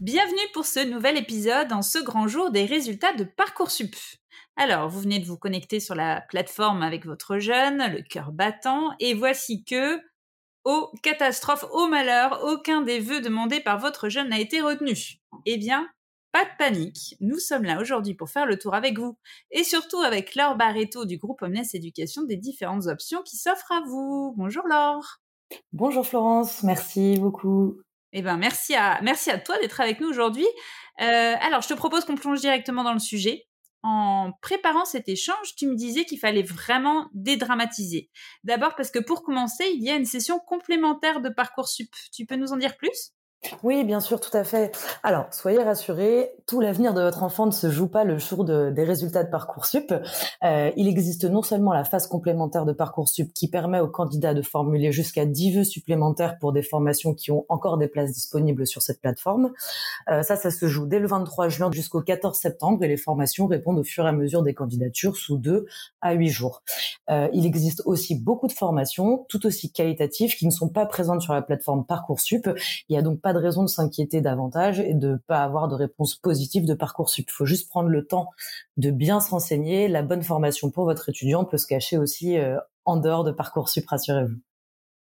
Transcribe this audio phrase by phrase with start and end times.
[0.00, 3.94] Bienvenue pour ce nouvel épisode en ce grand jour des résultats de Parcoursup.
[4.56, 8.92] Alors, vous venez de vous connecter sur la plateforme avec votre jeune, le cœur battant,
[8.98, 10.00] et voici que,
[10.64, 15.20] oh catastrophe, oh malheur, aucun des vœux demandés par votre jeune n'a été retenu.
[15.44, 15.86] Eh bien,
[16.32, 19.18] pas de panique, nous sommes là aujourd'hui pour faire le tour avec vous,
[19.50, 23.82] et surtout avec Laure Barreto du groupe Omnes Éducation des différentes options qui s'offrent à
[23.82, 24.32] vous.
[24.38, 25.18] Bonjour Laure.
[25.74, 27.82] Bonjour Florence, merci beaucoup.
[28.12, 30.46] Eh ben merci à merci à toi d'être avec nous aujourd'hui.
[31.00, 33.46] Euh, alors je te propose qu'on plonge directement dans le sujet
[33.82, 38.10] en préparant cet échange, tu me disais qu'il fallait vraiment dédramatiser.
[38.44, 41.90] D'abord parce que pour commencer, il y a une session complémentaire de Parcoursup.
[42.12, 43.12] Tu peux nous en dire plus?
[43.62, 44.76] Oui, bien sûr, tout à fait.
[45.02, 48.84] Alors, soyez rassurés, tout l'avenir de votre enfant ne se joue pas le jour des
[48.84, 49.94] résultats de Parcoursup.
[50.44, 54.42] Euh, il existe non seulement la phase complémentaire de Parcoursup qui permet aux candidats de
[54.42, 58.82] formuler jusqu'à 10 vœux supplémentaires pour des formations qui ont encore des places disponibles sur
[58.82, 59.52] cette plateforme.
[60.10, 63.46] Euh, ça, ça se joue dès le 23 juin jusqu'au 14 septembre et les formations
[63.46, 65.64] répondent au fur et à mesure des candidatures sous 2
[66.02, 66.62] à 8 jours.
[67.08, 71.22] Euh, il existe aussi beaucoup de formations tout aussi qualitatives qui ne sont pas présentes
[71.22, 72.50] sur la plateforme Parcoursup.
[72.88, 75.74] Il y a donc pas de raison de s'inquiéter davantage et de pas avoir de
[75.74, 77.26] réponse positive de Parcoursup.
[77.28, 78.28] Il faut juste prendre le temps
[78.76, 79.88] de bien se renseigner.
[79.88, 83.86] La bonne formation pour votre étudiant peut se cacher aussi euh, en dehors de Parcoursup,
[83.86, 84.36] rassurez-vous.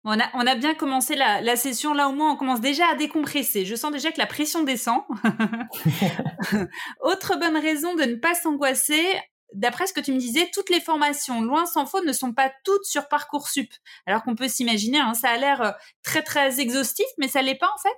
[0.05, 2.85] On a, on a bien commencé la, la, session, là au moins on commence déjà
[2.87, 3.65] à décompresser.
[3.65, 5.01] Je sens déjà que la pression descend.
[7.01, 9.03] Autre bonne raison de ne pas s'angoisser,
[9.53, 12.51] d'après ce que tu me disais, toutes les formations, loin s'en faut, ne sont pas
[12.63, 13.71] toutes sur Parcoursup.
[14.05, 15.71] Alors qu'on peut s'imaginer, hein, ça a l'air euh,
[16.03, 17.97] très très exhaustif, mais ça l'est pas en fait?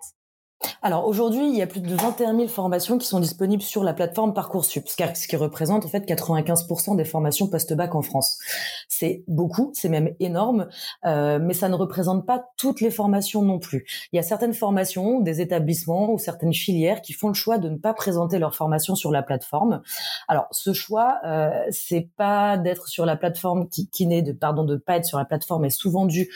[0.81, 3.93] Alors aujourd'hui, il y a plus de 21 000 formations qui sont disponibles sur la
[3.93, 8.39] plateforme Parcoursup, ce qui représente en fait 95% des formations post-bac en France.
[8.87, 10.67] C'est beaucoup, c'est même énorme,
[11.05, 13.85] euh, mais ça ne représente pas toutes les formations non plus.
[14.11, 17.69] Il y a certaines formations, des établissements ou certaines filières qui font le choix de
[17.69, 19.81] ne pas présenter leur formation sur la plateforme.
[20.27, 24.63] Alors ce choix, euh, c'est pas d'être sur la plateforme qui, qui n'est de pardon
[24.63, 26.29] de pas être sur la plateforme est souvent dû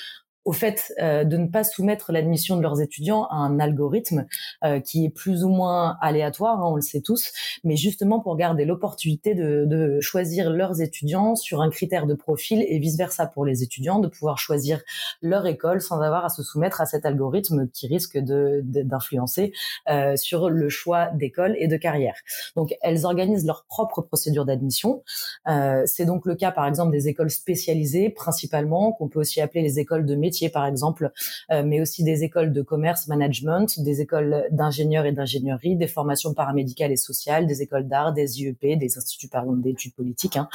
[0.46, 4.26] au fait euh, de ne pas soumettre l'admission de leurs étudiants à un algorithme
[4.64, 7.32] euh, qui est plus ou moins aléatoire, hein, on le sait tous,
[7.64, 12.64] mais justement pour garder l'opportunité de, de, choisir leurs étudiants sur un critère de profil
[12.68, 14.82] et vice-versa pour les étudiants, de pouvoir choisir
[15.22, 19.48] leur école sans avoir à se soumettre à cet algorithme qui risque d'influencer
[19.88, 22.16] de, euh, sur le choix d'école et de carrière.
[22.56, 25.04] Donc elles organisent leur propre procédure d'admission.
[25.48, 29.64] Euh, C'est donc le cas par exemple des écoles spécialisées principalement, qu'on peut aussi appeler
[29.64, 31.12] les écoles de métier par exemple,
[31.52, 36.34] euh, mais aussi des écoles de commerce, management, des écoles d'ingénieurs et d'ingénierie, des formations
[36.34, 40.48] paramédicales et sociales, des écoles d'art, des IEP, des instituts par exemple d'études politiques, hein,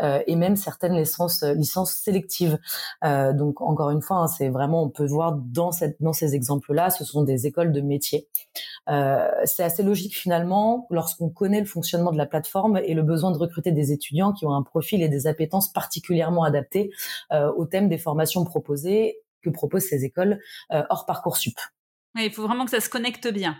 [0.00, 2.58] euh, et même certaines licences, licences sélectives.
[3.04, 7.04] Euh, donc encore une fois, hein, c'est vraiment on peut voir dans ces exemples-là, ce
[7.04, 8.28] sont des écoles de métiers.
[9.44, 13.38] c'est assez logique finalement lorsqu'on connaît le fonctionnement de la plateforme et le besoin de
[13.38, 16.90] recruter des étudiants qui ont un profil et des appétences particulièrement adaptés
[17.32, 19.15] au thème des formations proposées
[19.46, 20.38] que proposent ces écoles
[20.72, 21.58] euh, hors Parcoursup.
[22.16, 23.56] il faut vraiment que ça se connecte bien.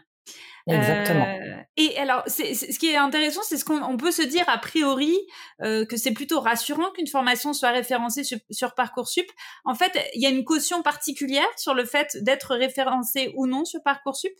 [0.66, 1.26] Exactement.
[1.26, 5.16] Euh, et alors, ce qui est intéressant, c'est ce qu'on peut se dire a priori
[5.62, 9.30] euh, que c'est plutôt rassurant qu'une formation soit référencée sur, sur, Parcoursup.
[9.64, 13.64] En fait, il y a une caution particulière sur le fait d'être référencé ou non
[13.64, 14.32] sur Parcoursup.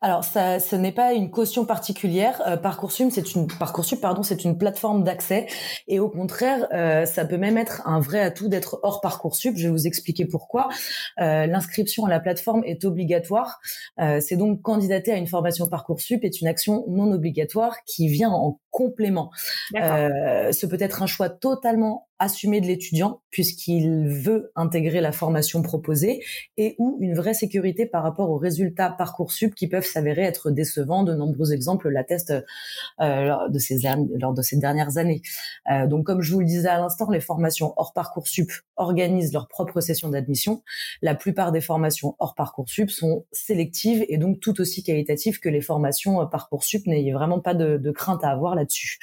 [0.00, 2.42] Alors, ça, ce n'est pas une caution particulière.
[2.46, 5.46] Euh, Parcoursup, c'est une Parcoursup, pardon, c'est une plateforme d'accès,
[5.88, 9.56] et au contraire, euh, ça peut même être un vrai atout d'être hors Parcoursup.
[9.56, 10.68] Je vais vous expliquer pourquoi.
[11.20, 13.60] Euh, L'inscription à la plateforme est obligatoire.
[14.00, 18.30] Euh, c'est donc candidater à une formation Parcoursup est une action non obligatoire qui vient
[18.30, 19.30] en complément.
[19.76, 25.60] Euh, ce peut être un choix totalement assumé de l'étudiant puisqu'il veut intégrer la formation
[25.60, 26.22] proposée
[26.56, 31.02] et ou une vraie sécurité par rapport aux résultats parcoursup qui peuvent s'avérer être décevants.
[31.02, 32.44] De nombreux exemples l'attestent
[33.00, 33.80] euh, lors, de ces,
[34.18, 35.20] lors de ces dernières années.
[35.70, 39.48] Euh, donc, comme je vous le disais à l'instant, les formations hors parcoursup organisent leur
[39.48, 40.62] propre session d'admission.
[41.02, 45.60] La plupart des formations hors parcoursup sont sélectives et donc tout aussi qualitatives que les
[45.60, 46.86] formations parcoursup.
[46.86, 48.98] N'ayez vraiment pas de, de crainte à avoir là-dessus.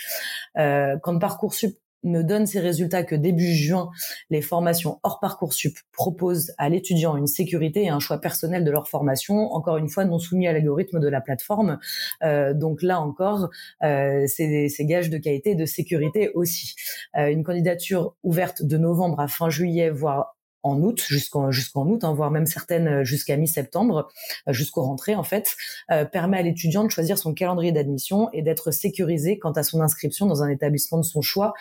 [0.58, 3.90] Euh, quand parcoursup ne donne ses résultats que début juin,
[4.30, 8.88] les formations hors Parcoursup proposent à l'étudiant une sécurité et un choix personnel de leur
[8.88, 11.78] formation, encore une fois non soumis à l'algorithme de la plateforme.
[12.24, 13.50] Euh, donc là encore,
[13.84, 16.76] euh, c'est gage de qualité et de sécurité aussi.
[17.16, 22.14] Une candidature ouverte de novembre à fin juillet, voire en août jusqu'en jusqu'en août, hein,
[22.14, 24.10] voire même certaines euh, jusqu'à mi-septembre,
[24.48, 25.56] euh, jusqu'aux rentrées en fait,
[25.92, 29.82] euh, permet à l'étudiant de choisir son calendrier d'admission et d'être sécurisé quant à son
[29.82, 31.54] inscription dans un établissement de son choix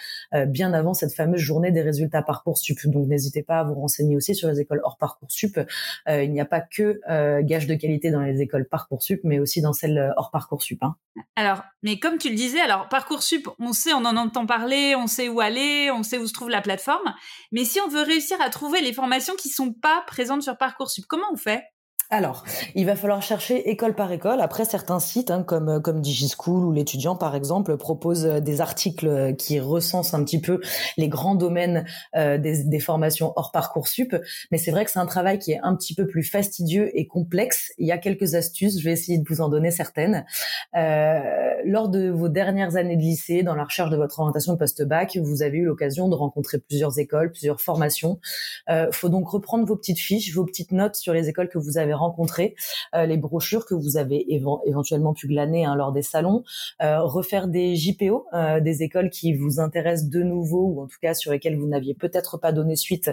[0.47, 2.79] bien avant cette fameuse journée des résultats parcoursup.
[2.87, 5.59] Donc n'hésitez pas à vous renseigner aussi sur les écoles hors parcoursup.
[6.09, 7.01] il n'y a pas que
[7.43, 10.83] gage de qualité dans les écoles parcoursup, mais aussi dans celles hors parcoursup.
[10.83, 10.97] Hein.
[11.37, 15.07] Alors, mais comme tu le disais, alors parcoursup, on sait, on en entend parler, on
[15.07, 17.15] sait où aller, on sait où se trouve la plateforme,
[17.53, 21.05] mais si on veut réussir à trouver les formations qui sont pas présentes sur Parcoursup.
[21.07, 21.65] Comment on fait?
[22.11, 22.45] Alors,
[22.75, 24.41] il va falloir chercher école par école.
[24.41, 28.63] Après, certains sites, hein, comme euh, comme DigiSchool ou l'étudiant, par exemple, proposent euh, des
[28.63, 30.59] articles euh, qui recensent un petit peu
[30.97, 31.85] les grands domaines
[32.15, 34.17] des, des, formations hors parcoursup.
[34.51, 37.07] Mais c'est vrai que c'est un travail qui est un petit peu plus fastidieux et
[37.07, 37.73] complexe.
[37.77, 38.81] Il y a quelques astuces.
[38.81, 40.25] Je vais essayer de vous en donner certaines.
[40.77, 41.21] Euh,
[41.65, 45.43] lors de vos dernières années de lycée, dans la recherche de votre orientation post-bac, vous
[45.43, 48.19] avez eu l'occasion de rencontrer plusieurs écoles, plusieurs formations.
[48.71, 51.79] Euh, faut donc reprendre vos petites fiches, vos petites notes sur les écoles que vous
[51.79, 52.55] avez rencontrer,
[52.95, 54.25] euh, les brochures que vous avez
[54.67, 56.45] éventuellement pu glaner hein, lors des salons,
[56.83, 60.99] euh, refaire des JPO, euh, des écoles qui vous intéressent de nouveau ou en tout
[61.01, 63.11] cas sur lesquelles vous n'aviez peut-être pas donné suite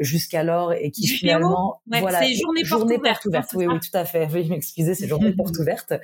[0.00, 4.28] jusqu'alors et qui finalement voilà c'est journée, journée porte, ouverte, oui oui tout à fait.
[4.32, 5.94] Oui m'excuser c'est journée porte ouverte.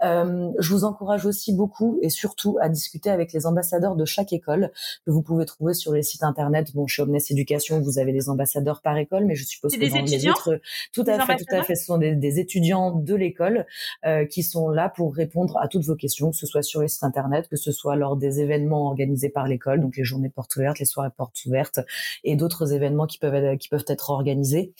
[0.00, 4.72] Je vous encourage aussi beaucoup et surtout à discuter avec les ambassadeurs de chaque école
[5.04, 6.74] que vous pouvez trouver sur les sites internet.
[6.74, 10.04] Bon chez Omnes Éducation vous avez des ambassadeurs par école mais je suppose que dans
[10.04, 10.60] les autres
[11.02, 11.74] tout à fait, tout à fait.
[11.74, 13.66] Ce sont des, étudiants de l'école
[14.04, 16.88] euh, qui sont là pour répondre à toutes vos questions, que ce soit sur les
[16.88, 20.56] sites internet, que ce soit lors des événements organisés par l'école, donc les journées portes
[20.56, 21.80] ouvertes, les soirées portes ouvertes
[22.24, 24.72] et d'autres événements qui peuvent être, qui peuvent être organisés.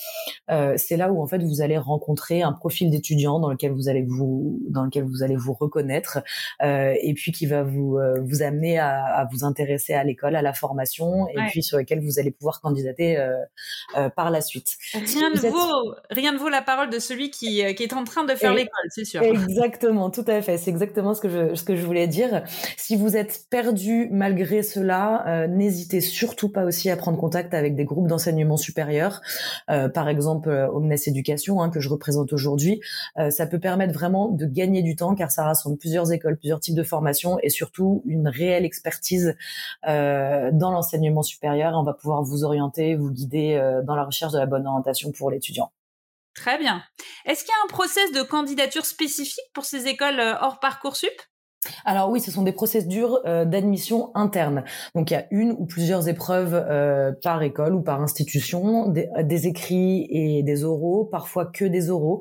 [0.50, 3.88] Euh, c'est là où en fait vous allez rencontrer un profil d'étudiant dans lequel vous
[3.88, 6.20] allez vous dans lequel vous allez vous reconnaître
[6.62, 10.42] euh, et puis qui va vous vous amener à, à, vous intéresser à l'école, à
[10.42, 13.18] la formation et puis sur lequel vous allez pouvoir candidater
[14.16, 14.76] par la suite.
[14.94, 18.04] Rien de vaut rien ne vaut la parole de celui qui, euh, qui est en
[18.04, 19.22] train de faire l'école, c'est sûr.
[19.22, 20.58] Exactement, tout à fait.
[20.58, 22.42] C'est exactement ce que je ce que je voulais dire.
[22.76, 27.74] Si vous êtes perdu malgré cela, euh, n'hésitez surtout pas aussi à prendre contact avec
[27.74, 29.20] des groupes d'enseignement supérieur,
[29.70, 32.80] euh, par exemple Omnes Éducation hein, que je représente aujourd'hui.
[33.30, 36.74] ça peut permettre vraiment de gagner du temps car ça rassemble plusieurs écoles, plusieurs types
[36.74, 39.34] de formations et surtout une réelle expertise
[39.84, 41.72] dans l'enseignement supérieur.
[41.74, 45.30] On va pouvoir vous orienter, vous guider dans la recherche de la bonne orientation pour
[45.30, 45.72] l'étudiant.
[46.34, 46.82] Très bien.
[47.24, 51.12] Est-ce qu'il y a un process de candidature spécifique pour ces écoles euh, hors Parcoursup?
[51.84, 54.64] Alors oui, ce sont des procédures euh, d'admission interne.
[54.94, 59.46] Donc il y a une ou plusieurs épreuves euh, par école ou par institution, des,
[59.46, 62.20] écrits et des oraux, parfois que des oraux.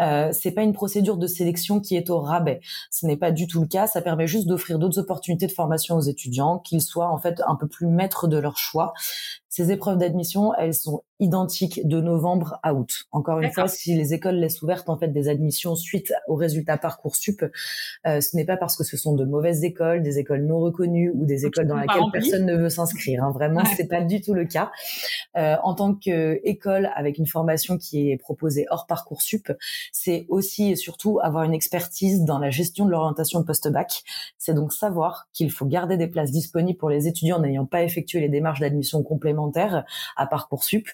[0.00, 2.60] Euh, c'est pas une procédure de sélection qui est au rabais.
[2.90, 3.86] Ce n'est pas du tout le cas.
[3.86, 7.56] Ça permet juste d'offrir d'autres opportunités de formation aux étudiants, qu'ils soient en fait un
[7.56, 8.94] peu plus maîtres de leur choix.
[9.48, 13.06] Ces épreuves d'admission, elles sont identiques de novembre à août.
[13.12, 16.76] Encore une fois, si les écoles laissent ouvertes en fait des admissions suite aux résultats
[16.76, 17.42] parcoursup,
[18.06, 21.10] euh, ce n'est pas parce que ce sont de mauvaises écoles, des écoles non reconnues
[21.14, 23.24] ou des écoles dans lesquelles personne ne veut s'inscrire.
[23.24, 23.32] Hein.
[23.32, 24.70] Vraiment, c'est pas du tout le cas.
[25.36, 29.50] Euh, en tant qu'école avec une formation qui est proposée hors parcoursup,
[29.92, 34.02] c'est aussi et surtout avoir une expertise dans la gestion de l'orientation post-bac.
[34.36, 38.20] C'est donc savoir qu'il faut garder des places disponibles pour les étudiants n'ayant pas effectué
[38.20, 39.37] les démarches d'admission complémentaires
[40.16, 40.88] à parcoursup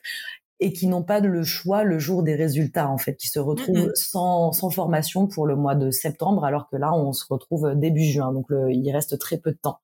[0.61, 3.91] et qui n'ont pas le choix le jour des résultats en fait, qui se retrouvent
[3.95, 8.05] sans, sans formation pour le mois de septembre, alors que là on se retrouve début
[8.05, 9.81] juin, donc il reste très peu de temps.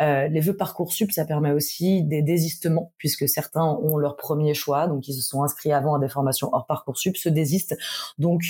[0.00, 4.88] Euh, les vœux parcoursup, ça permet aussi des désistements puisque certains ont leur premier choix,
[4.88, 7.76] donc ils se sont inscrits avant à des formations hors parcoursup, se désistent,
[8.18, 8.42] donc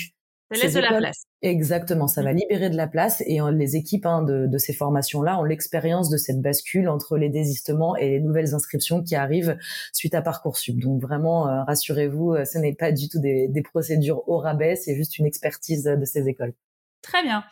[0.51, 1.23] ça laisse de la place.
[1.41, 2.37] Exactement, ça va mmh.
[2.37, 6.17] libérer de la place et les équipes hein, de, de, ces formations-là ont l'expérience de
[6.17, 9.57] cette bascule entre les désistements et les nouvelles inscriptions qui arrivent
[9.93, 10.79] suite à Parcoursup.
[10.79, 14.75] Donc vraiment, euh, rassurez-vous, euh, ce n'est pas du tout des, des procédures au rabais,
[14.75, 16.53] c'est juste une expertise de ces écoles.
[17.01, 17.43] Très bien.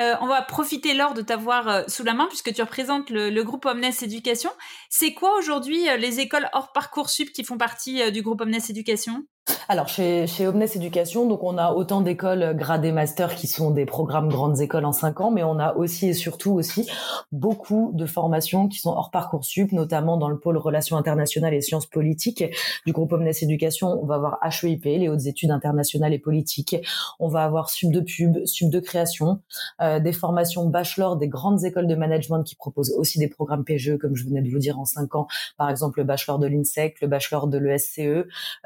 [0.00, 3.44] Euh, on va profiter, Laure, de t'avoir sous la main puisque tu représentes le, le
[3.44, 4.50] groupe Omnes Éducation.
[4.88, 9.24] C'est quoi aujourd'hui les écoles hors Parcoursup qui font partie du groupe Omnes Éducation?
[9.68, 13.86] Alors chez, chez Omnes Éducation, donc on a autant d'écoles gradées master qui sont des
[13.86, 16.88] programmes grandes écoles en cinq ans, mais on a aussi et surtout aussi
[17.32, 21.60] beaucoup de formations qui sont hors parcours sup, notamment dans le pôle relations internationales et
[21.60, 22.44] sciences politiques
[22.86, 23.88] du groupe Omnes Éducation.
[24.02, 26.76] On va avoir HEIP, les hautes études internationales et politiques.
[27.18, 29.40] On va avoir sub de pub, sub de création,
[29.82, 33.98] euh, des formations bachelor des grandes écoles de management qui proposent aussi des programmes PGE,
[33.98, 35.26] comme je venais de vous dire en cinq ans,
[35.58, 37.98] par exemple le bachelor de l'INSEC, le bachelor de l'ESCE,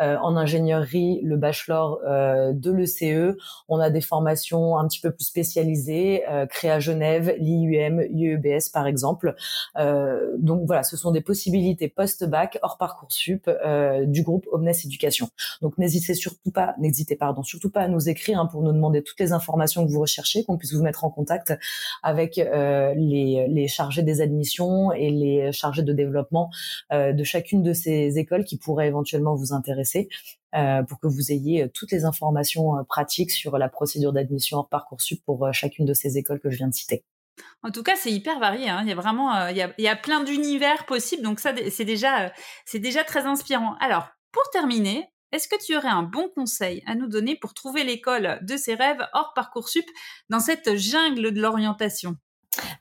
[0.00, 3.36] euh, en ingénierie le bachelor euh, de l'ECE.
[3.68, 8.70] On a des formations un petit peu plus spécialisées, euh, créées à Genève, l'IUM, l'UEBS
[8.72, 9.34] par exemple.
[9.76, 15.28] Euh, donc voilà, ce sont des possibilités post-bac hors parcoursup euh, du groupe Omnes Éducation.
[15.62, 19.02] Donc n'hésitez surtout pas, n'hésitez pardon, surtout pas à nous écrire hein, pour nous demander
[19.02, 21.54] toutes les informations que vous recherchez, qu'on puisse vous mettre en contact
[22.02, 26.50] avec les, les chargés des admissions et les chargés de développement
[26.92, 30.08] de chacune de ces écoles qui pourraient éventuellement vous intéresser.
[30.54, 34.56] Euh, pour que vous ayez euh, toutes les informations euh, pratiques sur la procédure d'admission
[34.56, 37.04] hors Parcoursup pour chacune de ces écoles que je viens de citer.
[37.62, 38.70] En tout cas, c'est hyper varié.
[38.70, 38.80] Hein.
[38.82, 41.22] Il y a vraiment, il, y a, il, y a, plein d'univers possibles.
[41.22, 42.32] Donc ça, c'est déjà,
[42.64, 43.74] c'est déjà très inspirant.
[43.80, 47.84] Alors, pour terminer, est-ce que tu aurais un bon conseil à nous donner pour trouver
[47.84, 49.84] l'école de ses rêves hors parcoursup
[50.30, 52.16] dans cette jungle de l'orientation?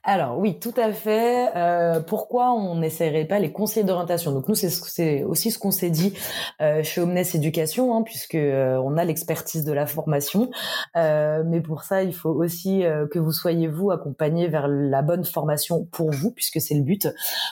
[0.04, 1.48] Alors oui, tout à fait.
[1.56, 4.32] Euh, pourquoi on n'essayerait pas les conseils d'orientation?
[4.32, 6.14] Donc nous, c'est aussi ce qu'on s'est dit
[6.60, 10.50] euh, chez Omnes Éducation, hein, puisque euh, on a l'expertise de la formation.
[10.96, 15.24] Euh, mais pour ça, il faut aussi que vous soyez vous accompagné vers la bonne
[15.24, 17.08] formation pour vous, puisque c'est le but.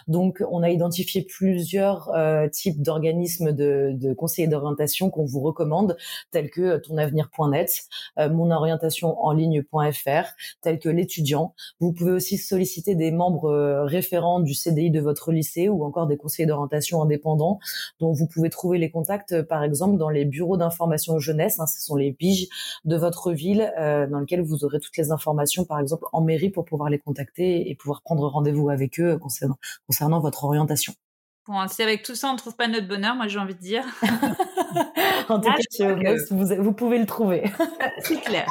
[0.08, 2.12] Donc on a identifié plusieurs
[2.52, 5.96] types d'organismes de, de conseillers d'orientation qu'on vous recommande,
[6.30, 7.70] tels que tonavenir.net,
[8.18, 11.54] monorientationenligne.fr, tels que l'étudiant.
[11.80, 16.06] Vous pouvez aussi solliciter des membres euh, référents du CDI de votre lycée ou encore
[16.06, 17.58] des conseillers d'orientation indépendants
[18.00, 21.66] dont vous pouvez trouver les contacts euh, par exemple dans les bureaux d'information jeunesse, hein,
[21.66, 22.48] ce sont les biges
[22.84, 26.50] de votre ville euh, dans lesquels vous aurez toutes les informations par exemple en mairie
[26.50, 30.94] pour pouvoir les contacter et pouvoir prendre rendez-vous avec eux concernant, concernant votre orientation.
[31.48, 33.60] Bon, si avec tout ça on ne trouve pas notre bonheur, moi j'ai envie de
[33.60, 33.84] dire.
[35.28, 36.14] en tout ah, cas,
[36.58, 37.44] vous, pouvez le trouver.
[38.00, 38.46] C'est clair.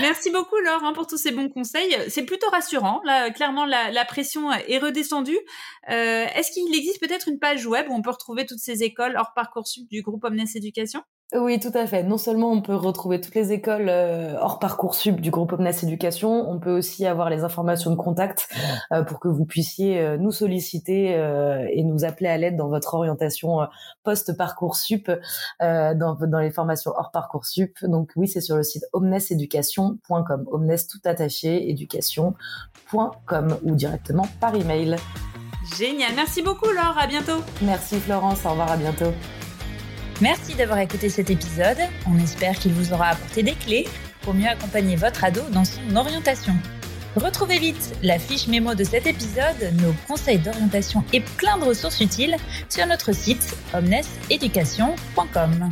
[0.00, 1.96] Merci beaucoup Laure hein, pour tous ces bons conseils.
[2.08, 3.00] C'est plutôt rassurant.
[3.04, 5.38] Là, clairement, la, pression est redescendue.
[5.90, 9.16] Euh, est-ce qu'il existe peut-être une page web où on peut retrouver toutes ces écoles
[9.16, 11.02] hors parcoursup du groupe Omnes Éducation?
[11.32, 12.02] Oui, tout à fait.
[12.02, 15.70] Non seulement on peut retrouver toutes les écoles euh, hors parcours sub du groupe Omnes
[15.82, 18.48] Éducation, on peut aussi avoir les informations de contact
[18.92, 21.10] euh, pour que vous puissiez euh, nous solliciter
[21.72, 23.60] et nous appeler à l'aide dans votre orientation
[24.02, 25.10] post parcours sup
[25.60, 27.76] dans, dans les formations hors parcours sup.
[27.82, 34.96] Donc oui, c'est sur le site omneseducation.com, omnes tout attaché éducation.com ou directement par email.
[35.76, 36.12] Génial.
[36.16, 36.96] Merci beaucoup Laure.
[36.98, 37.42] À bientôt.
[37.62, 38.44] Merci Florence.
[38.44, 38.72] Au revoir.
[38.72, 39.12] À bientôt.
[40.20, 41.78] Merci d'avoir écouté cet épisode.
[42.06, 43.88] On espère qu'il vous aura apporté des clés
[44.20, 46.54] pour mieux accompagner votre ado dans son orientation.
[47.16, 52.00] Retrouvez vite la fiche mémo de cet épisode, nos conseils d'orientation et plein de ressources
[52.00, 52.36] utiles
[52.68, 55.70] sur notre site omneseducation.com.